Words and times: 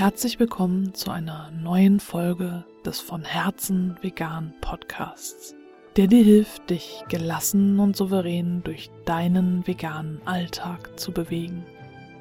Herzlich 0.00 0.40
willkommen 0.40 0.94
zu 0.94 1.10
einer 1.10 1.50
neuen 1.50 2.00
Folge 2.00 2.64
des 2.86 3.00
von 3.00 3.22
Herzen 3.22 3.98
vegan 4.00 4.54
Podcasts, 4.62 5.54
der 5.94 6.06
dir 6.06 6.24
hilft, 6.24 6.70
dich 6.70 7.04
gelassen 7.10 7.78
und 7.78 7.98
souverän 7.98 8.62
durch 8.64 8.90
deinen 9.04 9.66
veganen 9.66 10.22
Alltag 10.24 10.98
zu 10.98 11.12
bewegen. 11.12 11.66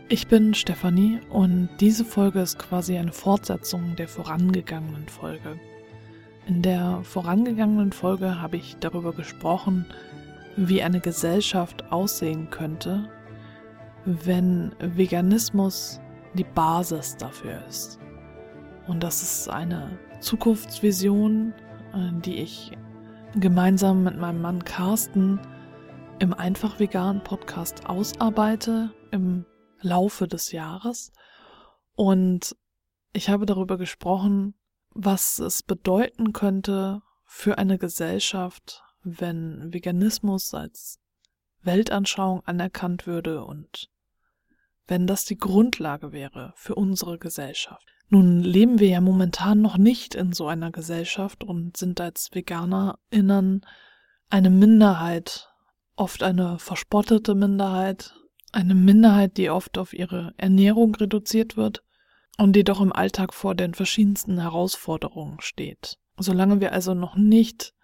Ich 0.10 0.28
bin 0.28 0.54
Stefanie 0.54 1.22
und 1.30 1.70
diese 1.80 2.04
Folge 2.04 2.42
ist 2.42 2.60
quasi 2.60 2.98
eine 2.98 3.14
Fortsetzung 3.14 3.96
der 3.96 4.10
vorangegangenen 4.10 5.08
Folge. 5.08 5.58
In 6.48 6.62
der 6.62 7.00
vorangegangenen 7.04 7.94
Folge 7.94 8.42
habe 8.42 8.58
ich 8.58 8.76
darüber 8.82 9.14
gesprochen, 9.14 9.86
wie 10.58 10.84
eine 10.84 11.00
Gesellschaft 11.00 11.94
aussehen 11.94 12.50
könnte, 12.50 13.10
wenn 14.04 14.74
Veganismus 14.80 16.02
die 16.34 16.44
Basis 16.44 17.18
dafür 17.18 17.66
ist. 17.68 18.00
Und 18.88 19.02
das 19.02 19.22
ist 19.22 19.50
eine 19.50 20.00
Zukunftsvision, 20.20 21.54
äh, 21.94 22.12
die 22.22 22.38
ich 22.38 22.72
gemeinsam 23.36 24.04
mit 24.04 24.18
meinem 24.18 24.42
Mann 24.42 24.64
Carsten 24.64 25.40
im 26.20 26.34
Einfach 26.34 26.80
Vegan 26.80 27.24
Podcast 27.24 27.86
ausarbeite 27.86 28.92
im 29.12 29.46
Laufe 29.82 30.28
des 30.28 30.52
Jahres. 30.52 31.12
Und 31.96 32.56
ich 33.14 33.30
habe 33.30 33.46
darüber 33.46 33.78
gesprochen, 33.78 34.56
was 34.92 35.40
es 35.40 35.64
bedeuten 35.64 36.34
könnte 36.34 37.02
für 37.26 37.58
eine 37.58 37.78
Gesellschaft, 37.78 38.84
wenn 39.04 39.74
Veganismus 39.74 40.54
als 40.54 41.00
Weltanschauung 41.62 42.42
anerkannt 42.46 43.08
würde 43.08 43.44
und 43.46 43.90
wenn 44.90 45.08
das 45.08 45.26
die 45.26 45.38
Grundlage 45.38 46.12
wäre 46.12 46.54
für 46.56 46.76
unsere 46.76 47.18
Gesellschaft. 47.18 47.86
Nun 48.10 48.42
leben 48.42 48.80
wir 48.80 48.90
ja 48.90 49.02
momentan 49.02 49.62
noch 49.62 49.78
nicht 49.78 50.16
in 50.16 50.34
so 50.34 50.48
einer 50.48 50.72
Gesellschaft 50.72 51.44
und 51.44 51.78
sind 51.78 52.02
als 52.02 52.30
VeganerInnen 52.34 53.66
eine 54.30 54.50
Minderheit, 54.50 55.50
oft 55.96 56.24
eine 56.24 56.58
verspottete 56.58 57.36
Minderheit, 57.36 58.16
eine 58.52 58.74
Minderheit, 58.74 59.38
die 59.38 59.52
oft 59.52 59.78
auf 59.78 59.94
ihre 59.94 60.34
Ernährung 60.38 60.96
reduziert 60.96 61.56
wird 61.56 61.84
und 62.38 62.56
die 62.56 62.64
doch 62.64 62.82
im 62.82 62.94
Alltag 62.94 63.34
vor 63.34 63.54
den 63.54 63.76
verschiedensten 63.76 64.40
Herausforderungen 64.40 65.40
steht. 65.40 66.00
Solange 66.18 66.62
wir 66.62 66.74
also 66.74 66.96
noch 66.96 67.16
nicht 67.16 67.76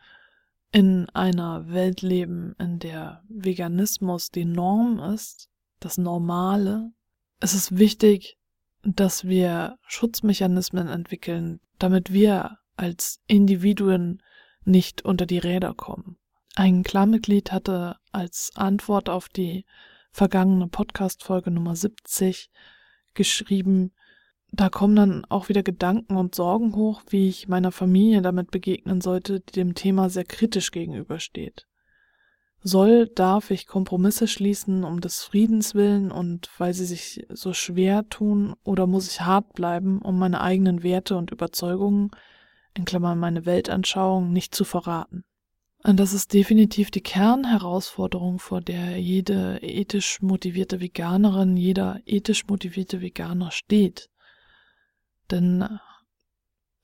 in 0.72 1.08
einer 1.11 1.70
Welt 1.70 2.02
leben, 2.02 2.56
in 2.58 2.80
der 2.80 3.23
Veganismus 3.30 4.31
die 4.31 4.45
Norm 4.45 5.00
ist, 5.00 5.50
das 5.86 6.00
Normale, 6.00 6.91
es 7.39 7.53
ist 7.53 7.78
wichtig, 7.78 8.38
dass 8.81 9.25
wir 9.25 9.78
Schutzmechanismen 9.86 10.88
entwickeln, 10.88 11.59
damit 11.77 12.11
wir 12.11 12.58
als 12.75 13.22
Individuen 13.27 14.23
nicht 14.64 15.03
unter 15.03 15.27
die 15.27 15.38
Räder 15.38 15.75
kommen. 15.75 16.17
Ein 16.55 16.81
Klarmitglied 16.81 17.52
hatte 17.52 17.97
als 18.11 18.52
Antwort 18.55 19.09
auf 19.09 19.30
die 19.30 19.66
vergangene 20.11 20.67
Podcast-Folge 20.67 21.52
Nummer 21.52 21.75
70 21.75 22.49
geschrieben, 23.14 23.92
da 24.52 24.70
kommen 24.70 24.95
dann 24.95 25.25
auch 25.25 25.49
wieder 25.49 25.61
Gedanken 25.61 26.16
und 26.16 26.33
Sorgen 26.33 26.75
hoch, 26.75 27.03
wie 27.09 27.27
ich 27.30 27.47
meiner 27.47 27.72
Familie 27.72 28.23
damit 28.23 28.49
begegnen 28.49 29.02
sollte, 29.02 29.42
die 29.42 29.52
dem 29.52 29.75
Thema 29.75 30.09
sehr 30.09 30.23
kritisch 30.23 30.72
gegenübersteht. 30.72 31.67
Soll, 32.67 33.08
darf 33.09 33.52
ich 33.52 33.67
Kompromisse 33.67 34.27
schließen 34.27 34.83
um 34.83 34.99
des 34.99 35.23
Friedens 35.23 35.75
willen 35.75 36.11
und 36.11 36.49
weil 36.58 36.73
sie 36.73 36.85
sich 36.85 37.23
so 37.30 37.53
schwer 37.53 38.09
tun, 38.09 38.55
oder 38.64 38.87
muss 38.87 39.08
ich 39.08 39.21
hart 39.21 39.53
bleiben, 39.53 40.02
um 40.02 40.17
meine 40.17 40.42
eigenen 40.42 40.81
Werte 40.81 41.15
und 41.15 41.30
Überzeugungen, 41.30 42.09
in 42.73 42.83
Klammern 42.83 43.20
meine 43.20 43.45
Weltanschauung, 43.45 44.33
nicht 44.33 44.55
zu 44.55 44.64
verraten? 44.64 45.26
Und 45.83 45.99
das 45.99 46.14
ist 46.14 46.33
definitiv 46.33 46.89
die 46.89 47.03
Kernherausforderung, 47.03 48.39
vor 48.39 48.61
der 48.61 48.99
jede 48.99 49.59
ethisch 49.61 50.23
motivierte 50.23 50.82
Veganerin, 50.82 51.58
jeder 51.58 52.02
ethisch 52.08 52.47
motivierte 52.47 52.99
Veganer 52.99 53.52
steht. 53.52 54.09
Denn 55.30 55.80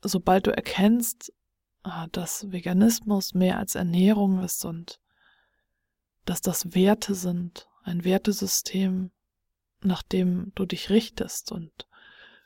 sobald 0.04 0.46
du 0.46 0.52
erkennst, 0.52 1.34
äh, 1.84 2.08
dass 2.12 2.52
Veganismus 2.52 3.34
mehr 3.34 3.58
als 3.58 3.74
Ernährung 3.74 4.44
ist 4.44 4.64
und 4.64 5.01
dass 6.26 6.42
das 6.42 6.74
Werte 6.76 7.16
sind, 7.16 7.68
ein 7.84 8.04
Wertesystem, 8.04 9.12
nach 9.82 10.04
dem 10.04 10.52
du 10.56 10.66
dich 10.66 10.90
richtest 10.90 11.52
und 11.52 11.88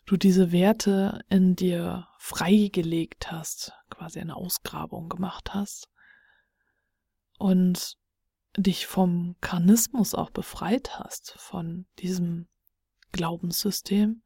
du 0.06 0.18
diese 0.18 0.52
Werte 0.52 1.22
in 1.30 1.56
dir 1.56 2.08
freigelegt 2.19 3.31
hast, 3.31 3.74
quasi 3.90 4.19
eine 4.19 4.35
Ausgrabung 4.35 5.09
gemacht 5.09 5.53
hast 5.53 5.90
und 7.38 7.97
dich 8.58 8.88
vom 8.88 9.35
Karnismus 9.41 10.16
auch 10.16 10.30
befreit 10.30 11.00
hast, 11.00 11.34
von 11.38 11.85
diesem 12.00 12.47
Glaubenssystem, 13.12 14.22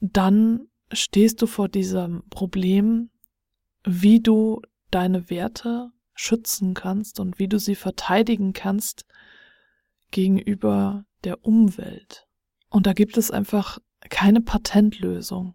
dann 0.00 0.68
stehst 0.92 1.42
du 1.42 1.46
vor 1.46 1.68
diesem 1.68 2.22
Problem, 2.30 3.10
wie 3.84 4.20
du 4.20 4.62
deine 4.90 5.30
Werte 5.30 5.90
schützen 6.16 6.74
kannst 6.74 7.20
und 7.20 7.38
wie 7.38 7.46
du 7.46 7.58
sie 7.58 7.76
verteidigen 7.76 8.52
kannst 8.52 9.06
gegenüber 10.10 11.04
der 11.24 11.44
Umwelt. 11.44 12.26
Und 12.68 12.86
da 12.86 12.92
gibt 12.92 13.16
es 13.16 13.30
einfach 13.30 13.78
keine 14.10 14.40
Patentlösung. 14.40 15.54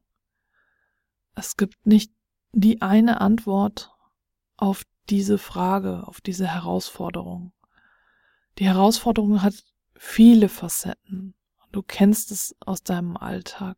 Es 1.35 1.57
gibt 1.57 1.85
nicht 1.85 2.13
die 2.53 2.81
eine 2.81 3.21
Antwort 3.21 3.91
auf 4.57 4.83
diese 5.09 5.37
Frage, 5.37 6.07
auf 6.07 6.21
diese 6.21 6.47
Herausforderung. 6.47 7.53
Die 8.59 8.65
Herausforderung 8.65 9.41
hat 9.41 9.55
viele 9.95 10.49
Facetten. 10.49 11.33
Du 11.71 11.81
kennst 11.81 12.31
es 12.31 12.55
aus 12.59 12.83
deinem 12.83 13.17
Alltag. 13.17 13.77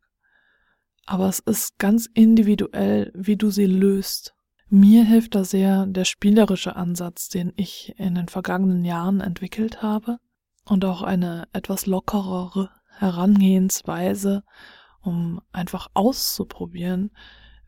Aber 1.06 1.28
es 1.28 1.38
ist 1.40 1.78
ganz 1.78 2.08
individuell, 2.12 3.12
wie 3.14 3.36
du 3.36 3.50
sie 3.50 3.66
löst. 3.66 4.34
Mir 4.76 5.04
hilft 5.04 5.36
da 5.36 5.44
sehr 5.44 5.86
der 5.86 6.04
spielerische 6.04 6.74
Ansatz, 6.74 7.28
den 7.28 7.52
ich 7.54 7.94
in 7.96 8.16
den 8.16 8.26
vergangenen 8.26 8.84
Jahren 8.84 9.20
entwickelt 9.20 9.82
habe 9.82 10.18
und 10.64 10.84
auch 10.84 11.02
eine 11.02 11.46
etwas 11.52 11.86
lockerere 11.86 12.70
Herangehensweise, 12.88 14.42
um 15.00 15.40
einfach 15.52 15.92
auszuprobieren, 15.94 17.12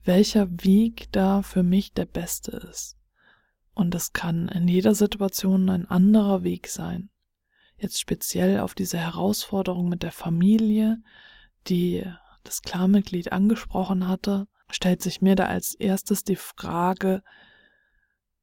welcher 0.02 0.48
Weg 0.64 1.06
da 1.12 1.42
für 1.42 1.62
mich 1.62 1.92
der 1.92 2.06
beste 2.06 2.50
ist. 2.68 2.96
Und 3.72 3.94
es 3.94 4.12
kann 4.12 4.48
in 4.48 4.66
jeder 4.66 4.96
Situation 4.96 5.70
ein 5.70 5.86
anderer 5.86 6.42
Weg 6.42 6.66
sein. 6.66 7.10
Jetzt 7.76 8.00
speziell 8.00 8.58
auf 8.58 8.74
diese 8.74 8.98
Herausforderung 8.98 9.88
mit 9.88 10.02
der 10.02 10.10
Familie, 10.10 11.00
die 11.68 12.02
das 12.42 12.62
Klarmitglied 12.62 13.30
angesprochen 13.30 14.08
hatte, 14.08 14.48
stellt 14.70 15.02
sich 15.02 15.20
mir 15.20 15.36
da 15.36 15.46
als 15.46 15.74
erstes 15.74 16.24
die 16.24 16.36
Frage, 16.36 17.22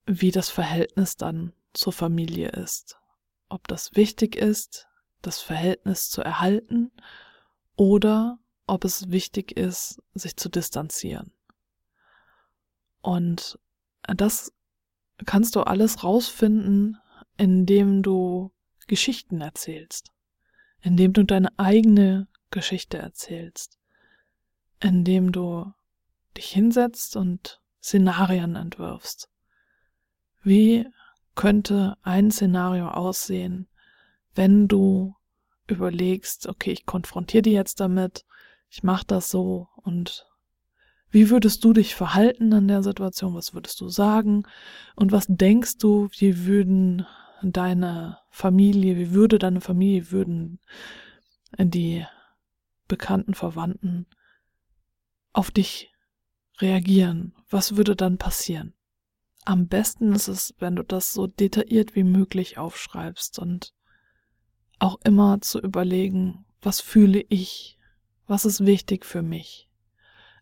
wie 0.06 0.32
das 0.32 0.50
Verhältnis 0.50 1.18
dann 1.18 1.54
zur 1.74 1.94
Familie 1.94 2.50
ist. 2.50 2.98
Ob 3.50 3.68
das 3.68 3.96
wichtig 3.96 4.36
ist, 4.36 4.88
das 5.22 5.42
Verhältnis 5.42 6.10
zu 6.10 6.22
erhalten 6.22 6.92
oder 7.76 8.40
ob 8.68 8.86
es 8.86 9.10
wichtig 9.12 9.58
ist, 9.58 10.02
sich 10.14 10.38
zu 10.38 10.50
distanzieren. 10.50 11.34
Und 13.02 13.60
das 14.04 14.54
kannst 15.26 15.56
du 15.56 15.62
alles 15.62 16.04
rausfinden, 16.04 16.98
indem 17.38 18.02
du 18.04 18.52
Geschichten 18.88 19.42
erzählst, 19.42 20.12
indem 20.81 21.14
du 21.14 21.24
deine 21.24 21.58
eigene 21.58 22.28
Geschichte 22.52 22.98
erzählst, 22.98 23.80
indem 24.80 25.31
du 25.31 25.74
dich 26.38 26.47
hinsetzt 26.47 27.15
und 27.15 27.62
Szenarien 27.81 28.56
entwirfst. 28.56 29.30
Wie 30.41 30.88
könnte 31.35 31.97
ein 32.01 32.31
Szenario 32.31 32.89
aussehen, 32.89 33.68
wenn 34.35 34.68
du 34.68 35.15
überlegst, 35.68 36.47
okay, 36.47 36.71
ich 36.71 36.85
konfrontiere 36.85 37.44
die 37.44 37.51
jetzt 37.51 37.80
damit, 37.80 38.25
ich 38.69 38.83
mache 38.83 39.06
das 39.06 39.30
so 39.30 39.68
und 39.75 40.27
wie 41.09 41.30
würdest 41.30 41.63
du 41.63 41.74
dich 41.74 41.94
verhalten 41.94 42.51
in 42.51 42.68
der 42.68 42.81
Situation? 42.81 43.35
Was 43.35 43.53
würdest 43.53 43.80
du 43.81 43.88
sagen? 43.88 44.47
Und 44.95 45.12
was 45.12 45.27
denkst 45.30 45.77
du, 45.77 46.09
wie 46.18 46.45
würden 46.47 47.06
deine 47.44 48.18
Familie, 48.31 48.97
wie 48.97 49.12
würde 49.12 49.38
deine 49.38 49.62
Familie, 49.62 50.09
würden 50.09 50.59
die 51.59 52.03
bekannten 52.88 53.35
Verwandten 53.35 54.07
auf 55.33 55.51
dich 55.51 55.93
reagieren? 56.63 57.36
Was 57.50 57.75
würde 57.75 57.95
dann 57.95 58.18
passieren? 58.18 58.74
Am 59.45 59.68
besten 59.68 60.13
ist 60.13 60.30
es, 60.30 60.56
wenn 60.57 60.75
du 60.75 60.83
das 60.83 61.13
so 61.13 61.27
detailliert 61.27 61.95
wie 61.95 62.04
möglich 62.04 62.57
aufschreibst 62.57 63.38
und 63.38 63.74
auch 64.80 64.98
immer 65.04 65.42
zu 65.42 65.60
überlegen, 65.60 66.45
was 66.62 66.81
fühle 66.81 67.24
ich, 67.30 67.77
Was 68.25 68.45
ist 68.45 68.65
wichtig 68.65 69.06
für 69.06 69.21
mich? 69.21 69.69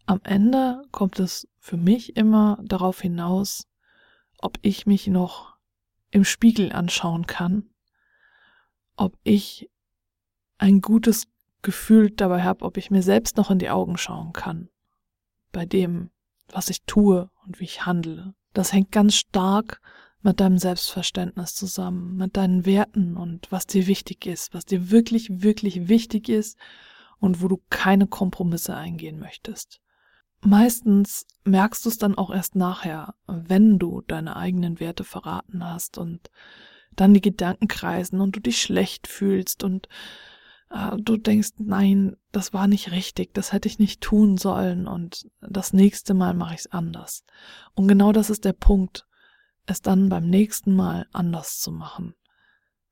Am 0.05 0.21
Ende 0.23 0.83
kommt 0.91 1.19
es 1.19 1.47
für 1.57 1.77
mich 1.77 2.15
immer 2.15 2.59
darauf 2.63 3.01
hinaus, 3.01 3.67
ob 4.37 4.59
ich 4.61 4.85
mich 4.85 5.07
noch 5.07 5.57
im 6.11 6.23
Spiegel 6.23 6.71
anschauen 6.71 7.25
kann, 7.25 7.69
ob 8.97 9.17
ich 9.23 9.69
ein 10.57 10.81
gutes 10.81 11.27
Gefühl 11.63 12.11
dabei 12.11 12.43
habe, 12.43 12.65
ob 12.65 12.77
ich 12.77 12.91
mir 12.91 13.03
selbst 13.03 13.37
noch 13.37 13.49
in 13.49 13.59
die 13.59 13.69
Augen 13.69 13.97
schauen 13.97 14.31
kann, 14.31 14.69
bei 15.51 15.65
dem, 15.65 16.11
was 16.49 16.69
ich 16.69 16.83
tue 16.83 17.29
und 17.45 17.59
wie 17.59 17.65
ich 17.65 17.85
handle. 17.85 18.33
Das 18.53 18.73
hängt 18.73 18.91
ganz 18.91 19.15
stark 19.15 19.81
mit 20.21 20.39
deinem 20.39 20.57
Selbstverständnis 20.57 21.55
zusammen, 21.55 22.15
mit 22.15 22.37
deinen 22.37 22.65
Werten 22.65 23.17
und 23.17 23.51
was 23.51 23.65
dir 23.65 23.87
wichtig 23.87 24.25
ist, 24.25 24.53
was 24.53 24.65
dir 24.65 24.91
wirklich, 24.91 25.41
wirklich 25.41 25.87
wichtig 25.87 26.29
ist 26.29 26.57
und 27.19 27.41
wo 27.41 27.47
du 27.47 27.61
keine 27.69 28.07
Kompromisse 28.07 28.75
eingehen 28.75 29.19
möchtest. 29.19 29.79
Meistens 30.43 31.25
merkst 31.43 31.85
du 31.85 31.89
es 31.89 31.97
dann 31.97 32.15
auch 32.15 32.31
erst 32.31 32.55
nachher, 32.55 33.13
wenn 33.27 33.77
du 33.77 34.01
deine 34.01 34.35
eigenen 34.35 34.79
Werte 34.79 35.03
verraten 35.03 35.63
hast 35.63 35.97
und 35.97 36.29
dann 36.95 37.13
die 37.13 37.21
Gedanken 37.21 37.67
kreisen 37.67 38.19
und 38.21 38.35
du 38.35 38.39
dich 38.39 38.61
schlecht 38.61 39.07
fühlst 39.07 39.63
und 39.63 39.87
du 40.97 41.17
denkst, 41.17 41.51
nein, 41.57 42.15
das 42.31 42.53
war 42.53 42.67
nicht 42.67 42.91
richtig, 42.91 43.33
das 43.33 43.51
hätte 43.51 43.67
ich 43.67 43.79
nicht 43.79 44.01
tun 44.01 44.37
sollen 44.37 44.87
und 44.87 45.29
das 45.41 45.73
nächste 45.73 46.13
Mal 46.13 46.33
mache 46.33 46.53
ich 46.53 46.61
es 46.61 46.71
anders. 46.71 47.25
Und 47.73 47.87
genau 47.87 48.11
das 48.11 48.29
ist 48.29 48.45
der 48.45 48.53
Punkt, 48.53 49.05
es 49.65 49.81
dann 49.81 50.09
beim 50.09 50.29
nächsten 50.29 50.75
Mal 50.75 51.07
anders 51.11 51.59
zu 51.59 51.71
machen. 51.71 52.15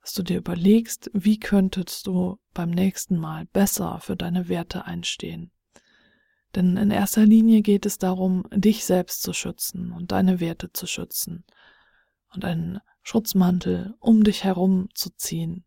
Dass 0.01 0.13
du 0.13 0.23
dir 0.23 0.37
überlegst, 0.37 1.09
wie 1.13 1.39
könntest 1.39 2.07
du 2.07 2.39
beim 2.53 2.69
nächsten 2.69 3.17
Mal 3.17 3.45
besser 3.45 3.99
für 4.01 4.15
deine 4.15 4.49
Werte 4.49 4.85
einstehen. 4.85 5.51
Denn 6.55 6.77
in 6.77 6.91
erster 6.91 7.25
Linie 7.25 7.61
geht 7.61 7.85
es 7.85 7.97
darum, 7.97 8.45
dich 8.51 8.83
selbst 8.83 9.21
zu 9.21 9.33
schützen 9.33 9.91
und 9.91 10.11
deine 10.11 10.39
Werte 10.39 10.71
zu 10.73 10.87
schützen 10.87 11.45
und 12.33 12.43
einen 12.43 12.79
Schutzmantel 13.03 13.95
um 13.99 14.23
dich 14.23 14.43
herum 14.43 14.89
zu 14.93 15.11
ziehen 15.11 15.65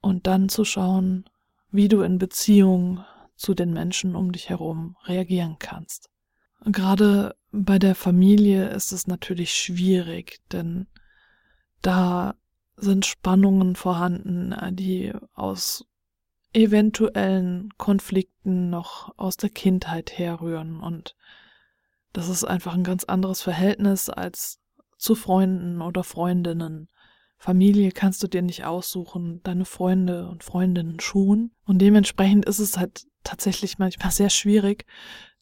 und 0.00 0.26
dann 0.26 0.48
zu 0.48 0.64
schauen, 0.64 1.24
wie 1.70 1.88
du 1.88 2.02
in 2.02 2.18
Beziehung 2.18 3.04
zu 3.36 3.54
den 3.54 3.72
Menschen 3.72 4.16
um 4.16 4.32
dich 4.32 4.48
herum 4.48 4.96
reagieren 5.04 5.56
kannst. 5.58 6.10
Gerade 6.64 7.34
bei 7.52 7.78
der 7.78 7.94
Familie 7.94 8.68
ist 8.68 8.92
es 8.92 9.06
natürlich 9.06 9.54
schwierig, 9.54 10.40
denn 10.52 10.86
da 11.80 12.34
sind 12.76 13.06
Spannungen 13.06 13.76
vorhanden, 13.76 14.54
die 14.76 15.12
aus 15.34 15.86
eventuellen 16.52 17.70
Konflikten 17.78 18.70
noch 18.70 19.16
aus 19.18 19.36
der 19.36 19.50
Kindheit 19.50 20.18
herrühren 20.18 20.80
und 20.80 21.16
das 22.12 22.28
ist 22.28 22.44
einfach 22.44 22.74
ein 22.74 22.84
ganz 22.84 23.04
anderes 23.04 23.40
Verhältnis 23.40 24.10
als 24.10 24.60
zu 24.96 25.14
Freunden 25.14 25.80
oder 25.80 26.02
Freundinnen. 26.02 26.88
Familie 27.42 27.90
kannst 27.90 28.22
du 28.22 28.28
dir 28.28 28.42
nicht 28.42 28.66
aussuchen, 28.66 29.40
deine 29.44 29.64
Freunde 29.64 30.28
und 30.28 30.44
Freundinnen 30.44 31.00
schon. 31.00 31.52
Und 31.64 31.78
dementsprechend 31.78 32.44
ist 32.44 32.58
es 32.58 32.76
halt 32.76 33.06
tatsächlich 33.24 33.78
manchmal 33.78 34.10
sehr 34.10 34.28
schwierig, 34.28 34.84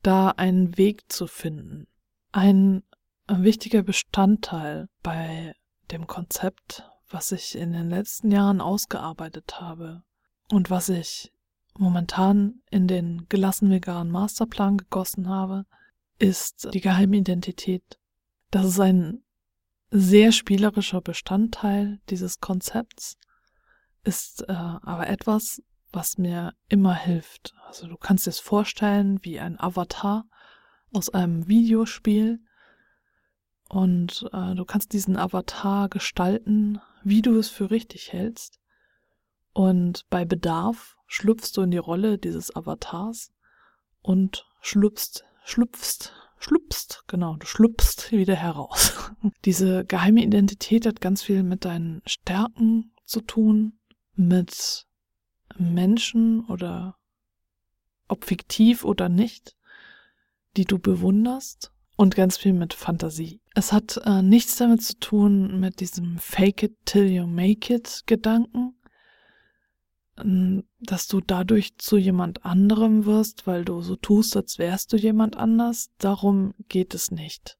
da 0.03 0.31
einen 0.31 0.79
Weg 0.79 1.11
zu 1.11 1.27
finden. 1.27 1.89
Ein 2.31 2.85
wichtiger 3.29 3.83
Bestandteil 3.83 4.89
bei 5.03 5.56
dem 5.91 6.06
Konzept, 6.06 6.89
was 7.11 7.33
ich 7.33 7.59
in 7.59 7.73
den 7.73 7.91
letzten 7.91 8.31
Jahren 8.31 8.61
ausgearbeitet 8.61 9.61
habe, 9.61 10.05
und 10.53 10.71
was 10.71 10.89
ich 10.89 11.33
momentan 11.77 12.62
in 12.71 12.87
den 12.87 13.27
gelassen 13.29 13.71
veganen 13.71 14.12
Masterplan 14.12 14.79
gegossen 14.79 15.29
habe, 15.29 15.67
ist 16.21 16.69
die 16.73 16.81
Geheimidentität. 16.81 17.99
Das 18.53 18.67
ist 18.67 18.81
ein 18.81 19.25
sehr 19.90 20.32
spielerischer 20.32 21.00
Bestandteil 21.00 22.00
dieses 22.11 22.40
Konzepts, 22.40 23.17
ist 24.05 24.43
äh, 24.49 24.52
aber 24.52 25.08
etwas, 25.08 25.62
was 25.93 26.19
mir 26.19 26.55
immer 26.69 26.94
hilft. 26.94 27.55
Also 27.67 27.87
du 27.87 27.96
kannst 27.96 28.26
dir 28.26 28.31
es 28.31 28.40
vorstellen 28.40 29.19
wie 29.23 29.40
ein 29.40 29.58
Avatar 29.58 30.25
aus 30.93 31.08
einem 31.11 31.49
Videospiel 31.49 32.40
und 33.69 34.29
äh, 34.32 34.55
du 34.55 34.64
kannst 34.64 34.93
diesen 34.93 35.17
Avatar 35.17 35.88
gestalten, 35.88 36.81
wie 37.02 37.23
du 37.23 37.38
es 37.38 37.49
für 37.49 37.70
richtig 37.70 38.12
hältst. 38.12 38.58
Und 39.52 40.08
bei 40.08 40.25
Bedarf 40.25 40.96
schlüpfst 41.06 41.52
du 41.56 41.62
in 41.62 41.70
die 41.70 41.79
Rolle 41.79 42.19
dieses 42.19 42.55
Avatars 42.55 43.32
und 44.00 44.46
schlüpfst, 44.61 45.25
schlüpfst, 45.44 46.12
schlüpfst, 46.38 47.05
genau, 47.06 47.37
du 47.37 47.46
schlüpfst 47.46 48.12
wieder 48.12 48.37
heraus. 48.37 49.12
Diese 49.44 49.85
geheime 49.85 50.23
Identität 50.23 50.87
hat 50.87 51.00
ganz 51.00 51.23
viel 51.23 51.43
mit 51.43 51.64
deinen 51.64 52.02
Stärken 52.06 52.93
zu 53.05 53.20
tun, 53.20 53.79
mit 54.14 54.87
Menschen 55.56 56.44
oder 56.46 56.96
ob 58.08 58.25
fiktiv 58.25 58.85
oder 58.85 59.08
nicht, 59.08 59.56
die 60.56 60.64
du 60.64 60.79
bewunderst 60.79 61.73
und 61.96 62.14
ganz 62.14 62.37
viel 62.37 62.52
mit 62.52 62.75
Fantasie. 62.75 63.41
Es 63.55 63.73
hat 63.73 64.00
äh, 64.05 64.23
nichts 64.23 64.56
damit 64.56 64.82
zu 64.82 64.99
tun 64.99 65.58
mit 65.58 65.81
diesem 65.81 66.19
Fake 66.19 66.62
it 66.62 66.76
till 66.84 67.11
you 67.11 67.26
make 67.26 67.75
it 67.75 68.02
Gedanken, 68.06 68.78
dass 70.81 71.06
du 71.06 71.20
dadurch 71.20 71.76
zu 71.79 71.97
jemand 71.97 72.44
anderem 72.44 73.05
wirst, 73.05 73.47
weil 73.47 73.65
du 73.65 73.81
so 73.82 73.97
tust, 73.97 74.37
als 74.37 74.59
wärst 74.59 74.93
du 74.93 74.97
jemand 74.97 75.37
anders. 75.37 75.91
Darum 75.99 76.55
geht 76.69 76.94
es 76.94 77.11
nicht. 77.11 77.59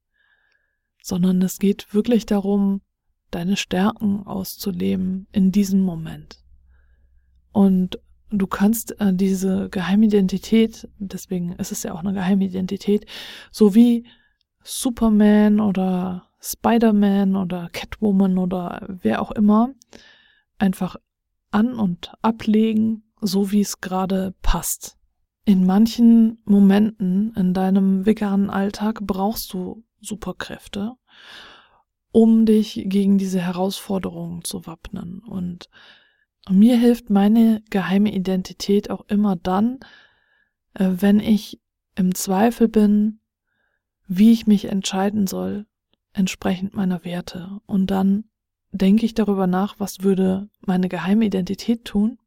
Sondern 1.03 1.43
es 1.43 1.59
geht 1.59 1.93
wirklich 1.95 2.27
darum, 2.27 2.81
deine 3.31 3.57
Stärken 3.57 4.27
auszuleben 4.27 5.27
in 5.33 5.53
diesem 5.53 5.81
Moment. 5.81 6.43
Und 7.53 7.99
du 8.31 8.47
kannst 8.47 9.01
äh, 9.01 9.13
diese 9.13 9.69
Geheimidentität, 9.71 10.89
deswegen 10.99 11.53
ist 11.53 11.73
es 11.73 11.83
ja 11.83 11.93
auch 11.93 12.01
eine 12.01 12.13
Geheimidentität, 12.13 13.07
so 13.51 13.75
wie 13.75 14.07
Superman 14.63 15.61
oder 15.61 16.29
Spider-Man 16.41 17.37
oder 17.37 17.69
Catwoman 17.73 18.39
oder 18.39 18.87
wer 18.89 19.23
auch 19.23 19.33
immer, 19.33 19.71
einfach 20.59 20.97
an- 21.51 21.75
und 21.75 22.13
ablegen, 22.23 23.05
so 23.21 23.51
wie 23.51 23.61
es 23.61 23.81
gerade 23.81 24.35
passt. 24.43 24.97
In 25.45 25.65
manchen 25.65 26.43
Momenten 26.45 27.33
in 27.35 27.55
deinem 27.55 28.05
veganen 28.05 28.51
Alltag 28.51 29.01
brauchst 29.03 29.53
du 29.53 29.85
Superkräfte, 30.01 30.93
um 32.13 32.45
dich 32.45 32.85
gegen 32.87 33.19
diese 33.19 33.41
Herausforderungen 33.41 34.45
zu 34.45 34.67
wappnen. 34.67 35.21
Und 35.21 35.71
mir 36.51 36.77
hilft 36.77 37.11
meine 37.11 37.63
geheime 37.71 38.13
Identität 38.13 38.91
auch 38.91 39.07
immer 39.09 39.37
dann, 39.37 39.81
äh, 40.75 40.91
wenn 40.99 41.21
ich 41.21 41.61
im 41.95 42.15
Zweifel 42.15 42.69
bin, 42.69 43.21
wie 44.07 44.33
ich 44.33 44.47
mich 44.47 44.67
entscheiden 44.67 45.27
soll, 45.27 45.67
entsprechend 46.13 46.75
meiner 46.75 47.05
Werte. 47.05 47.61
Und 47.67 47.91
dann 47.91 48.25
denke 48.73 49.07
ich 49.07 49.15
darüber 49.15 49.47
nach, 49.47 49.79
was 49.79 50.03
würde 50.03 50.49
meine 50.61 50.89
geheime 50.89 51.25
Identität 51.25 51.85
tun, 51.85 52.19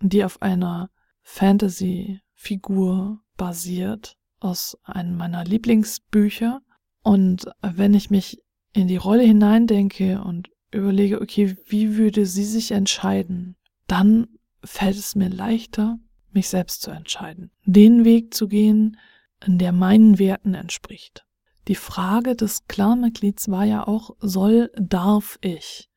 die 0.00 0.24
auf 0.24 0.42
einer 0.42 0.90
Fantasy-Figur 1.22 3.20
basiert 3.36 4.16
aus 4.38 4.78
einem 4.84 5.16
meiner 5.16 5.44
Lieblingsbücher. 5.44 6.60
Und 7.02 7.46
wenn 7.62 7.94
ich 7.94 8.10
mich 8.10 8.42
in 8.72 8.88
die 8.88 8.96
Rolle 8.96 9.22
hineindenke 9.22 10.22
und 10.22 10.50
überlege, 10.70 11.20
okay, 11.20 11.56
wie 11.66 11.96
würde 11.96 12.26
sie 12.26 12.44
sich 12.44 12.72
entscheiden, 12.72 13.56
dann 13.86 14.28
fällt 14.62 14.96
es 14.96 15.14
mir 15.14 15.28
leichter, 15.28 15.98
mich 16.30 16.48
selbst 16.48 16.82
zu 16.82 16.90
entscheiden. 16.90 17.50
Den 17.64 18.04
Weg 18.04 18.34
zu 18.34 18.48
gehen, 18.48 18.98
der 19.46 19.72
meinen 19.72 20.18
Werten 20.18 20.54
entspricht. 20.54 21.25
Die 21.68 21.74
Frage 21.74 22.36
des 22.36 22.66
Clanmitglieds 22.68 23.50
war 23.50 23.64
ja 23.64 23.86
auch, 23.86 24.16
soll, 24.20 24.70
darf 24.76 25.38
ich 25.40 25.90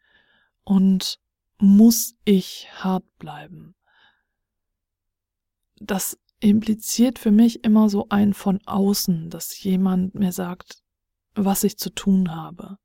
und 0.63 1.19
muss 1.59 2.15
ich 2.25 2.67
hart 2.71 3.05
bleiben? 3.19 3.75
Das 5.79 6.17
impliziert 6.39 7.19
für 7.19 7.31
mich 7.31 7.63
immer 7.63 7.89
so 7.89 8.07
ein 8.09 8.33
von 8.33 8.59
außen, 8.65 9.29
dass 9.29 9.61
jemand 9.61 10.15
mir 10.15 10.31
sagt, 10.31 10.81
was 11.35 11.63
ich 11.63 11.77
zu 11.77 11.89
tun 11.89 12.35
habe. 12.35 12.77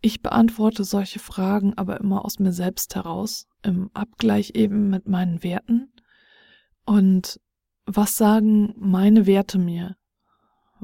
Ich 0.00 0.20
beantworte 0.20 0.84
solche 0.84 1.18
Fragen 1.18 1.74
aber 1.74 2.00
immer 2.00 2.24
aus 2.24 2.38
mir 2.38 2.52
selbst 2.52 2.94
heraus, 2.94 3.46
im 3.62 3.90
Abgleich 3.94 4.52
eben 4.54 4.90
mit 4.90 5.08
meinen 5.08 5.42
Werten. 5.42 5.92
Und 6.84 7.40
was 7.86 8.16
sagen 8.16 8.74
meine 8.76 9.26
Werte 9.26 9.58
mir? 9.58 9.96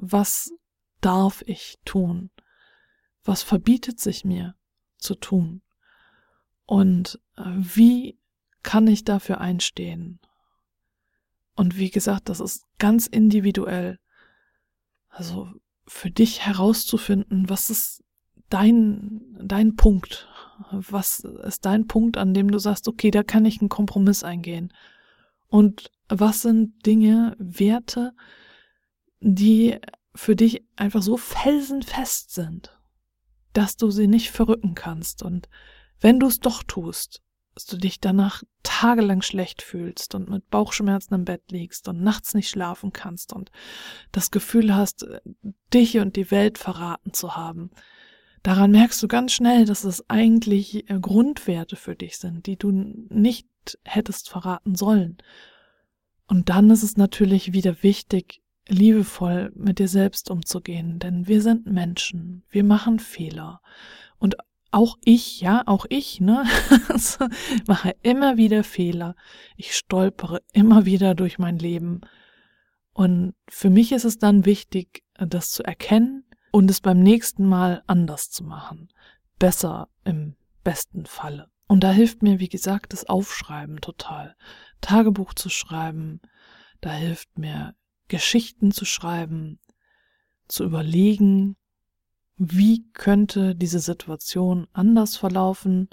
Was 0.01 0.53
darf 1.01 1.43
ich 1.47 1.77
tun? 1.85 2.31
Was 3.25 3.43
verbietet 3.43 4.01
sich 4.01 4.25
mir 4.25 4.55
zu 4.97 5.15
tun? 5.15 5.63
Und 6.67 7.21
äh, 7.37 7.43
wie 7.47 8.19
kann 8.63 8.87
ich 8.87 9.05
dafür 9.05 9.41
einstehen? 9.41 10.21
Und 11.57 11.77
wie 11.77 11.91
gesagt, 11.91 12.29
das 12.29 12.41
ist 12.41 12.67
ganz 12.79 13.07
individuell. 13.07 13.99
Also 15.09 15.51
für 15.87 16.11
dich 16.11 16.47
herauszufinden, 16.47 17.49
was 17.49 17.71
ist 17.71 18.05
dein, 18.49 19.37
dein 19.43 19.75
Punkt? 19.75 20.29
Was 20.71 21.21
ist 21.21 21.65
dein 21.65 21.87
Punkt, 21.87 22.17
an 22.17 22.35
dem 22.35 22.51
du 22.51 22.59
sagst, 22.59 22.87
okay, 22.89 23.11
da 23.11 23.23
kann 23.23 23.45
ich 23.45 23.61
einen 23.61 23.69
Kompromiss 23.69 24.23
eingehen? 24.23 24.73
Und 25.49 25.91
was 26.09 26.43
sind 26.43 26.85
Dinge, 26.87 27.37
Werte, 27.39 28.15
die 29.21 29.79
für 30.15 30.37
dich 30.37 30.65
einfach 30.77 31.03
so 31.03 31.17
felsenfest 31.17 32.33
sind, 32.33 32.79
dass 33.53 33.77
du 33.77 33.91
sie 33.91 34.07
nicht 34.07 34.31
verrücken 34.31 34.75
kannst. 34.75 35.23
Und 35.23 35.49
wenn 36.01 36.19
du 36.21 36.27
es 36.27 36.41
doch 36.41 36.63
tust, 36.63 37.23
dass 37.55 37.67
du 37.67 37.77
dich 37.77 38.01
danach 38.01 38.45
tagelang 38.63 39.23
schlecht 39.23 39.63
fühlst 39.63 40.15
und 40.15 40.29
mit 40.29 40.49
Bauchschmerzen 40.49 41.15
im 41.15 41.25
Bett 41.25 41.43
liegst 41.51 41.89
und 41.89 42.03
nachts 42.03 42.35
nicht 42.35 42.49
schlafen 42.49 42.93
kannst 42.93 43.33
und 43.33 43.51
das 44.13 44.31
Gefühl 44.31 44.75
hast, 44.75 45.05
dich 45.75 45.99
und 45.99 46.15
die 46.15 46.31
Welt 46.31 46.59
verraten 46.59 47.13
zu 47.13 47.35
haben, 47.35 47.71
daran 48.45 48.71
merkst 48.71 49.03
du 49.03 49.09
ganz 49.09 49.33
schnell, 49.33 49.65
dass 49.65 49.83
es 49.83 50.09
eigentlich 50.09 50.89
äh, 50.89 51.01
Grundwerte 51.01 51.75
für 51.75 51.97
dich 51.97 52.19
sind, 52.19 52.47
die 52.47 52.57
du 52.57 52.71
nicht 52.71 53.49
hättest 53.85 54.29
verraten 54.29 54.77
sollen. 54.77 55.19
Und 56.29 56.51
dann 56.51 56.71
ist 56.71 56.85
es 56.85 56.97
natürlich 56.97 57.53
wieder 57.53 57.83
wichtig, 57.83 58.43
liebevoll 58.69 59.51
mit 59.55 59.79
dir 59.79 59.89
selbst 59.89 60.31
umzugehen, 60.31 60.99
denn 60.99 61.27
wir 61.27 61.43
sind 61.43 61.67
Menschen, 61.67 62.45
wir 62.51 62.65
machen 62.65 62.99
Fehler. 62.99 63.61
Und 64.19 64.37
auch 64.71 64.99
ich, 65.05 65.41
ja, 65.41 65.63
auch 65.67 65.87
ich, 65.89 66.21
ne, 66.21 66.45
mache 67.67 67.97
immer 68.03 68.37
wieder 68.37 68.63
Fehler. 68.65 69.17
Ich 69.57 69.75
stolpere 69.75 70.43
immer 70.53 70.85
wieder 70.85 71.15
durch 71.15 71.39
mein 71.39 71.59
Leben. 71.59 72.03
Und 72.93 73.35
für 73.49 73.71
mich 73.71 73.93
ist 73.93 74.05
es 74.05 74.19
dann 74.19 74.45
wichtig, 74.45 75.05
das 75.15 75.51
zu 75.51 75.63
erkennen 75.63 76.25
und 76.53 76.71
es 76.71 76.81
beim 76.81 77.01
nächsten 77.01 77.47
Mal 77.47 77.83
anders 77.87 78.31
zu 78.31 78.45
machen. 78.45 78.89
Besser 79.39 79.89
im 80.05 80.37
besten 80.65 81.07
Falle. 81.07 81.49
Und 81.67 81.85
da 81.85 81.91
hilft 81.91 82.23
mir, 82.23 82.41
wie 82.41 82.49
gesagt, 82.49 82.93
das 82.93 83.09
Aufschreiben 83.09 83.81
total. 83.81 84.37
Tagebuch 84.81 85.35
zu 85.35 85.49
schreiben, 85.49 86.21
da 86.81 86.91
hilft 86.91 87.39
mir 87.39 87.75
Geschichten 88.09 88.73
zu 88.73 88.85
schreiben, 88.85 89.59
zu 90.49 90.65
überlegen, 90.65 91.57
wie 92.37 92.85
könnte 92.93 93.55
diese 93.55 93.81
Situation 93.81 94.67
anders 94.73 95.17
verlaufen, 95.17 95.89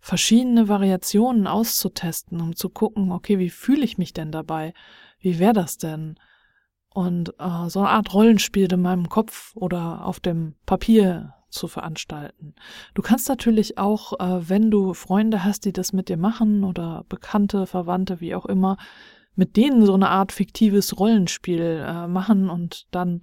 verschiedene 0.00 0.68
Variationen 0.68 1.46
auszutesten, 1.46 2.40
um 2.40 2.56
zu 2.56 2.70
gucken, 2.70 3.12
okay, 3.12 3.38
wie 3.38 3.50
fühle 3.50 3.84
ich 3.84 3.98
mich 3.98 4.12
denn 4.12 4.32
dabei? 4.32 4.72
Wie 5.20 5.38
wäre 5.38 5.52
das 5.52 5.76
denn? 5.76 6.18
Und 6.88 7.34
äh, 7.38 7.68
so 7.68 7.80
eine 7.80 7.90
Art 7.90 8.14
Rollenspiel 8.14 8.72
in 8.72 8.80
meinem 8.80 9.08
Kopf 9.08 9.54
oder 9.54 10.04
auf 10.06 10.20
dem 10.20 10.54
Papier 10.66 11.34
zu 11.50 11.68
veranstalten. 11.68 12.54
Du 12.94 13.02
kannst 13.02 13.28
natürlich 13.28 13.78
auch, 13.78 14.18
äh, 14.18 14.48
wenn 14.48 14.70
du 14.70 14.94
Freunde 14.94 15.44
hast, 15.44 15.64
die 15.64 15.72
das 15.72 15.92
mit 15.92 16.08
dir 16.08 16.16
machen 16.16 16.64
oder 16.64 17.04
Bekannte, 17.08 17.66
Verwandte, 17.66 18.20
wie 18.20 18.34
auch 18.34 18.46
immer, 18.46 18.76
mit 19.38 19.56
denen 19.56 19.86
so 19.86 19.94
eine 19.94 20.08
Art 20.08 20.32
fiktives 20.32 20.98
Rollenspiel 20.98 21.84
äh, 21.86 22.08
machen 22.08 22.50
und 22.50 22.88
dann 22.90 23.20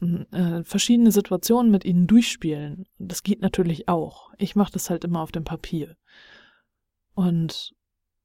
äh, 0.00 0.64
verschiedene 0.64 1.12
Situationen 1.12 1.70
mit 1.70 1.84
ihnen 1.84 2.06
durchspielen. 2.06 2.86
Das 2.98 3.22
geht 3.22 3.42
natürlich 3.42 3.86
auch. 3.86 4.32
Ich 4.38 4.56
mache 4.56 4.72
das 4.72 4.88
halt 4.88 5.04
immer 5.04 5.20
auf 5.20 5.32
dem 5.32 5.44
Papier. 5.44 5.98
Und 7.12 7.74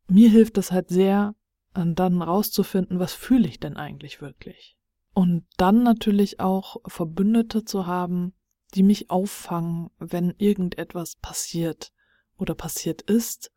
mir 0.08 0.30
hilft 0.30 0.56
das 0.56 0.72
halt 0.72 0.88
sehr, 0.88 1.36
dann 1.74 2.22
rauszufinden, 2.22 3.00
was 3.00 3.14
fühle 3.14 3.50
ich 3.50 3.60
denn 3.60 3.76
eigentlich 3.76 4.22
wirklich. 4.22 4.78
Und 5.14 5.46
dann 5.58 5.84
natürlich 5.84 6.40
auch 6.40 6.78
Verbündete 6.88 7.66
zu 7.66 7.86
haben, 7.86 8.34
die 8.76 8.84
mich 8.84 9.10
auffangen, 9.10 9.90
wenn 10.00 10.34
irgendetwas 10.38 11.18
passiert 11.18 11.92
oder 12.38 12.56
passiert 12.56 13.02
ist, 13.02 13.52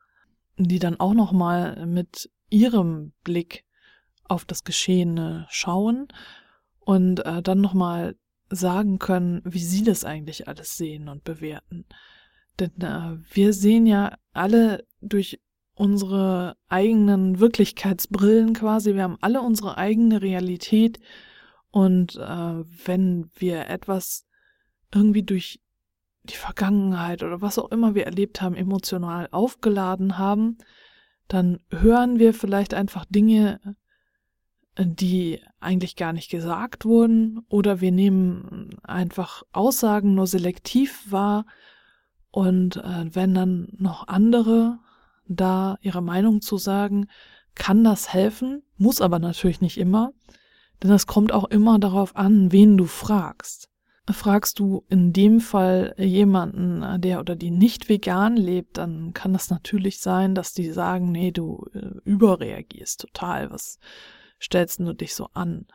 die 0.57 0.81
dann 0.81 0.99
auch 0.99 1.14
nochmal 1.14 1.87
mit 1.87 2.28
ihrem 2.52 3.12
Blick 3.25 3.64
auf 4.25 4.44
das 4.44 4.64
Geschehene 4.64 5.47
schauen 5.50 6.09
und 6.80 7.25
äh, 7.25 7.42
dann 7.42 7.61
nochmal 7.61 8.16
sagen 8.50 8.99
können, 8.99 9.40
wie 9.44 9.62
sie 9.62 9.82
das 9.82 10.04
eigentlich 10.04 10.49
alles 10.49 10.76
sehen 10.76 11.09
und 11.09 11.25
bewerten. 11.25 11.87
Denn 12.61 12.80
äh, 12.80 13.18
wir 13.35 13.52
sehen 13.52 13.87
ja 13.87 14.16
alle 14.32 14.87
durch 15.00 15.40
unsere 15.75 16.56
eigenen 16.68 17.40
Wirklichkeitsbrillen 17.40 18.52
quasi, 18.52 18.94
wir 18.94 19.02
haben 19.04 19.18
alle 19.23 19.40
unsere 19.40 19.78
eigene 19.78 20.21
Realität 20.21 21.00
und 21.71 22.16
äh, 22.16 22.18
wenn 22.87 23.30
wir 23.35 23.68
etwas 23.68 24.26
irgendwie 24.94 25.23
durch 25.23 25.61
die 26.25 26.37
Vergangenheit 26.37 27.23
oder 27.23 27.40
was 27.40 27.59
auch 27.59 27.71
immer 27.71 27.94
wir 27.94 28.04
erlebt 28.04 28.42
haben, 28.42 28.54
emotional 28.54 29.28
aufgeladen 29.32 30.18
haben, 30.18 30.59
dann 31.32 31.60
hören 31.70 32.18
wir 32.18 32.34
vielleicht 32.34 32.74
einfach 32.74 33.06
Dinge, 33.08 33.58
die 34.78 35.40
eigentlich 35.60 35.96
gar 35.96 36.12
nicht 36.12 36.30
gesagt 36.30 36.84
wurden, 36.84 37.40
oder 37.48 37.80
wir 37.80 37.90
nehmen 37.90 38.70
einfach 38.82 39.42
Aussagen 39.52 40.14
nur 40.14 40.26
selektiv 40.26 41.10
wahr, 41.10 41.46
und 42.30 42.76
äh, 42.76 43.14
wenn 43.14 43.34
dann 43.34 43.68
noch 43.78 44.08
andere 44.08 44.78
da 45.26 45.78
ihre 45.80 46.02
Meinung 46.02 46.40
zu 46.40 46.58
sagen, 46.58 47.06
kann 47.54 47.84
das 47.84 48.12
helfen, 48.12 48.62
muss 48.76 49.00
aber 49.00 49.18
natürlich 49.18 49.60
nicht 49.60 49.78
immer, 49.78 50.12
denn 50.82 50.90
es 50.90 51.06
kommt 51.06 51.32
auch 51.32 51.44
immer 51.44 51.78
darauf 51.78 52.16
an, 52.16 52.52
wen 52.52 52.76
du 52.76 52.86
fragst. 52.86 53.68
Fragst 54.11 54.59
du 54.59 54.85
in 54.88 55.12
dem 55.12 55.40
Fall 55.40 55.94
jemanden, 55.97 57.00
der 57.00 57.21
oder 57.21 57.37
die 57.37 57.52
nicht 57.52 57.88
vegan 57.88 58.37
lebt, 58.37 58.78
dann 58.78 59.12
kann 59.12 59.35
es 59.35 59.49
natürlich 59.49 60.00
sein, 60.00 60.35
dass 60.35 60.52
die 60.54 60.73
sagen, 60.73 61.12
nee, 61.12 61.30
du 61.30 61.66
äh, 61.73 62.00
überreagierst 62.04 63.00
total, 63.00 63.50
was 63.52 63.78
stellst 64.40 64.80
du 64.80 64.92
dich 64.92 65.14
so 65.14 65.28
an? 65.35 65.66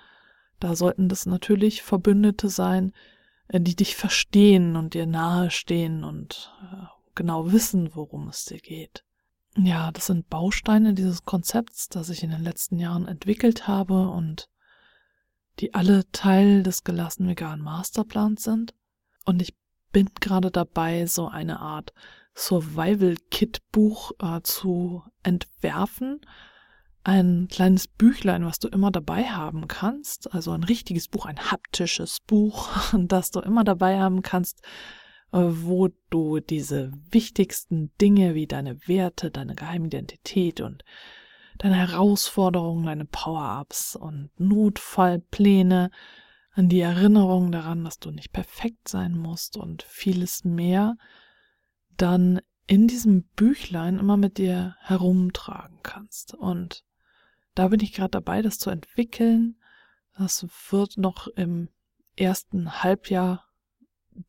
Da 0.60 0.76
sollten 0.76 1.08
das 1.08 1.26
natürlich 1.26 1.84
Verbündete 1.84 2.50
sein, 2.50 2.92
äh, 3.48 3.62
die 3.62 3.78
dich 3.78 3.96
verstehen 3.96 4.76
und 4.76 4.94
dir 4.94 5.06
nahestehen 5.06 6.04
und 6.04 6.52
äh, 6.64 6.86
genau 7.16 7.54
wissen, 7.54 7.92
worum 7.96 8.28
es 8.28 8.44
dir 8.44 8.60
geht. 8.60 9.06
Ja, 9.56 9.92
das 9.92 10.08
sind 10.08 10.30
Bausteine 10.30 10.94
dieses 10.94 11.24
Konzepts, 11.24 11.88
das 11.88 12.10
ich 12.10 12.24
in 12.24 12.32
den 12.32 12.44
letzten 12.44 12.78
Jahren 12.78 13.08
entwickelt 13.08 13.68
habe 13.68 14.10
und 14.10 14.50
die 15.60 15.74
alle 15.74 16.10
Teil 16.12 16.64
des 16.64 16.84
gelassen 16.84 17.28
veganen 17.28 17.64
Masterplans 17.64 18.44
sind. 18.44 18.74
Und 19.26 19.42
ich 19.42 19.56
bin 19.92 20.10
gerade 20.20 20.52
dabei, 20.52 21.06
so 21.06 21.28
eine 21.28 21.60
Art 21.60 21.94
Survival-Kit-Buch 22.36 24.12
äh, 24.20 24.42
zu 24.44 25.04
entwerfen. 25.24 26.22
Ein 27.04 27.48
kleines 27.50 27.88
Büchlein, 27.88 28.46
was 28.46 28.60
du 28.60 28.68
immer 28.68 28.92
dabei 28.92 29.26
haben 29.26 29.68
kannst. 29.68 30.34
Also 30.34 30.52
ein 30.52 30.64
richtiges 30.64 31.08
Buch, 31.08 31.26
ein 31.26 31.52
haptisches 31.52 32.20
Buch, 32.20 32.70
das 32.98 33.32
du 33.32 33.40
immer 33.40 33.64
dabei 33.64 34.00
haben 34.00 34.22
kannst, 34.22 34.62
äh, 35.32 35.40
wo 35.40 35.90
du 36.10 36.40
diese 36.40 36.92
wichtigsten 37.10 37.92
Dinge 38.00 38.36
wie 38.36 38.46
deine 38.46 38.88
Werte, 38.88 39.32
deine 39.32 39.56
Geheimidentität 39.56 40.62
und 40.62 40.84
deine 41.58 41.76
Herausforderungen, 41.76 42.86
deine 42.86 43.06
Power-Ups 43.06 43.96
und 43.96 44.30
Notfallpläne, 44.38 45.92
an 46.58 46.70
die 46.70 46.82
Erinnerung 46.82 47.52
daran, 47.52 47.84
dass 47.84 48.00
du 48.00 48.10
nicht 48.10 48.34
perfekt 48.34 48.88
sein 48.88 49.16
musst 49.16 49.58
und 49.58 49.84
vieles 49.84 50.44
mehr, 50.44 50.98
dann 51.98 52.42
in 52.66 52.88
diesem 52.88 53.24
Büchlein 53.36 54.00
immer 54.00 54.18
mit 54.18 54.40
dir 54.40 54.76
herumtragen 54.80 55.80
kannst. 55.84 56.34
Und 56.34 56.84
da 57.54 57.68
bin 57.68 57.80
ich 57.80 57.94
gerade 57.94 58.10
dabei, 58.10 58.42
das 58.42 58.58
zu 58.58 58.72
entwickeln. 58.72 59.60
Das 60.18 60.48
wird 60.72 60.98
noch 60.98 61.28
im 61.28 61.70
ersten 62.16 62.84
Halbjahr 62.84 63.46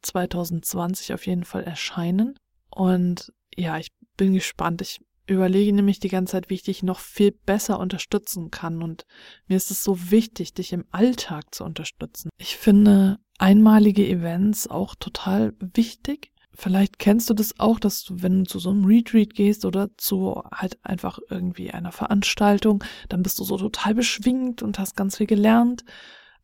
2020 0.03 1.15
auf 1.15 1.27
jeden 1.27 1.45
Fall 1.45 1.65
erscheinen. 1.65 2.39
Und 2.69 3.33
ja, 3.57 3.79
ich 3.79 3.91
bin 4.19 4.35
gespannt. 4.35 4.83
Ich 4.83 5.01
überlege 5.35 5.73
nämlich 5.73 6.01
die 6.01 6.09
ganze 6.09 6.33
Zeit, 6.33 6.51
wie 6.51 6.55
ich 6.55 6.63
dich 6.63 6.83
noch 6.83 6.99
viel 6.99 7.33
besser 7.33 7.79
unterstützen 7.79 8.51
kann. 8.51 8.83
Und 8.83 9.07
mir 9.47 9.57
ist 9.57 9.71
es 9.71 9.85
so 9.85 10.11
wichtig, 10.11 10.55
dich 10.55 10.73
im 10.73 10.85
Alltag 10.91 11.55
zu 11.55 11.65
unterstützen. 11.65 12.31
Ich 12.39 12.57
finde 12.57 13.19
einmalige 13.39 14.07
Events 14.07 14.69
auch 14.69 14.95
total 14.95 15.55
wichtig. 15.61 16.33
Vielleicht 16.53 16.99
kennst 16.99 17.31
du 17.31 17.35
das 17.35 17.61
auch, 17.61 17.79
dass 17.79 18.03
du, 18.03 18.21
wenn 18.21 18.41
du 18.41 18.51
zu 18.51 18.59
so 18.59 18.71
einem 18.71 18.85
Retreat 18.85 19.33
gehst 19.33 19.65
oder 19.65 19.91
zu 19.97 20.43
halt 20.53 20.77
einfach 20.85 21.21
irgendwie 21.31 21.71
einer 21.71 21.93
Veranstaltung, 21.93 22.83
dann 23.09 23.23
bist 23.23 23.39
du 23.39 23.45
so 23.45 23.57
total 23.57 23.95
beschwingt 23.95 24.63
und 24.63 24.79
hast 24.79 24.97
ganz 24.97 25.19
viel 25.19 25.27
gelernt. 25.27 25.85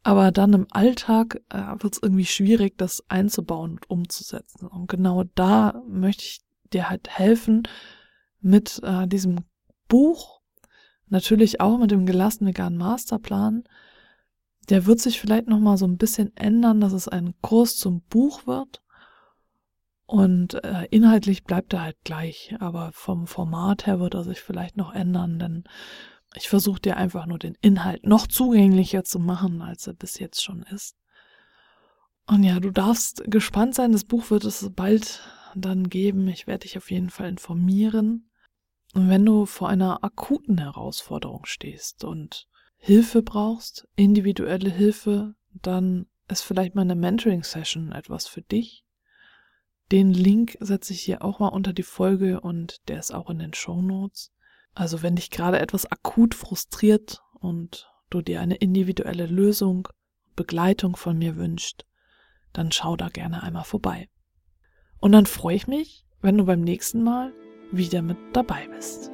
Aber 0.04 0.30
dann 0.30 0.52
im 0.52 0.66
Alltag 0.70 1.40
äh, 1.48 1.62
wird 1.78 1.94
es 1.94 2.02
irgendwie 2.02 2.26
schwierig, 2.26 2.76
das 2.76 3.02
einzubauen 3.08 3.72
und 3.72 3.90
umzusetzen. 3.90 4.66
Und 4.66 4.86
genau 4.86 5.24
da 5.34 5.82
möchte 5.88 6.24
ich 6.24 6.42
dir 6.72 6.90
halt 6.90 7.08
helfen, 7.08 7.66
mit 8.44 8.80
äh, 8.82 9.06
diesem 9.08 9.40
Buch, 9.88 10.40
natürlich 11.08 11.60
auch 11.60 11.78
mit 11.78 11.90
dem 11.90 12.06
gelassen 12.06 12.46
veganen 12.46 12.78
Masterplan. 12.78 13.64
Der 14.68 14.86
wird 14.86 15.00
sich 15.00 15.20
vielleicht 15.20 15.48
noch 15.48 15.60
mal 15.60 15.76
so 15.76 15.86
ein 15.86 15.98
bisschen 15.98 16.36
ändern, 16.36 16.80
dass 16.80 16.92
es 16.92 17.08
ein 17.08 17.34
Kurs 17.40 17.76
zum 17.76 18.02
Buch 18.02 18.46
wird. 18.46 18.82
Und 20.06 20.62
äh, 20.62 20.86
inhaltlich 20.90 21.44
bleibt 21.44 21.72
er 21.72 21.82
halt 21.82 21.96
gleich, 22.04 22.54
aber 22.60 22.90
vom 22.92 23.26
Format 23.26 23.86
her 23.86 24.00
wird 24.00 24.14
er 24.14 24.24
sich 24.24 24.40
vielleicht 24.40 24.76
noch 24.76 24.92
ändern, 24.92 25.38
denn 25.38 25.64
ich 26.34 26.48
versuche 26.48 26.80
dir 26.80 26.96
einfach 26.96 27.26
nur 27.26 27.38
den 27.38 27.56
Inhalt 27.60 28.06
noch 28.06 28.26
zugänglicher 28.26 29.04
zu 29.04 29.18
machen, 29.18 29.62
als 29.62 29.86
er 29.86 29.94
bis 29.94 30.18
jetzt 30.18 30.42
schon 30.42 30.62
ist. 30.64 30.96
Und 32.26 32.42
ja, 32.42 32.60
du 32.60 32.70
darfst 32.70 33.22
gespannt 33.26 33.74
sein. 33.74 33.92
Das 33.92 34.04
Buch 34.04 34.30
wird 34.30 34.44
es 34.44 34.70
bald 34.74 35.20
dann 35.54 35.88
geben. 35.88 36.26
Ich 36.28 36.46
werde 36.46 36.60
dich 36.60 36.76
auf 36.76 36.90
jeden 36.90 37.10
Fall 37.10 37.28
informieren. 37.28 38.30
Und 38.94 39.08
wenn 39.08 39.26
du 39.26 39.44
vor 39.44 39.68
einer 39.68 40.04
akuten 40.04 40.58
Herausforderung 40.58 41.44
stehst 41.46 42.04
und 42.04 42.48
Hilfe 42.76 43.22
brauchst, 43.22 43.88
individuelle 43.96 44.70
Hilfe, 44.70 45.34
dann 45.52 46.06
ist 46.28 46.42
vielleicht 46.42 46.76
meine 46.76 46.94
Mentoring-Session 46.94 47.90
etwas 47.90 48.28
für 48.28 48.42
dich. 48.42 48.84
Den 49.90 50.12
Link 50.12 50.56
setze 50.60 50.92
ich 50.92 51.02
hier 51.02 51.22
auch 51.22 51.40
mal 51.40 51.48
unter 51.48 51.72
die 51.72 51.82
Folge 51.82 52.40
und 52.40 52.88
der 52.88 53.00
ist 53.00 53.12
auch 53.12 53.28
in 53.30 53.40
den 53.40 53.52
Show 53.52 53.82
Notes. 53.82 54.32
Also 54.74 55.02
wenn 55.02 55.16
dich 55.16 55.30
gerade 55.30 55.58
etwas 55.58 55.90
akut 55.90 56.34
frustriert 56.34 57.20
und 57.34 57.90
du 58.10 58.22
dir 58.22 58.40
eine 58.40 58.56
individuelle 58.56 59.26
Lösung, 59.26 59.88
Begleitung 60.36 60.96
von 60.96 61.18
mir 61.18 61.36
wünscht, 61.36 61.84
dann 62.52 62.70
schau 62.70 62.96
da 62.96 63.08
gerne 63.08 63.42
einmal 63.42 63.64
vorbei. 63.64 64.08
Und 65.00 65.12
dann 65.12 65.26
freue 65.26 65.56
ich 65.56 65.66
mich, 65.66 66.06
wenn 66.20 66.38
du 66.38 66.44
beim 66.44 66.60
nächsten 66.60 67.02
Mal 67.02 67.32
wieder 67.76 68.02
mit 68.02 68.16
dabei 68.32 68.68
bist. 68.68 69.10